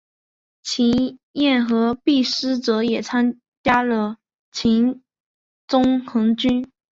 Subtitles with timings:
[0.63, 3.03] 秦彦和毕师铎也
[3.61, 4.17] 加入了
[4.51, 5.03] 秦
[5.67, 6.71] 宗衡军。